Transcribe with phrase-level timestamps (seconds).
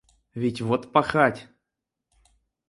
[0.33, 1.47] Ведь вот пахать.